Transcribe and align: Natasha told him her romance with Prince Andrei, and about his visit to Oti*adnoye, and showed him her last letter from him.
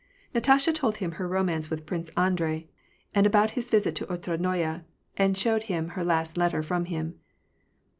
Natasha 0.33 0.73
told 0.73 0.97
him 0.97 1.11
her 1.11 1.27
romance 1.27 1.69
with 1.69 1.85
Prince 1.85 2.09
Andrei, 2.17 2.67
and 3.13 3.27
about 3.27 3.51
his 3.51 3.69
visit 3.69 3.93
to 3.97 4.11
Oti*adnoye, 4.11 4.83
and 5.15 5.37
showed 5.37 5.61
him 5.69 5.89
her 5.89 6.03
last 6.03 6.37
letter 6.37 6.63
from 6.63 6.85
him. 6.85 7.19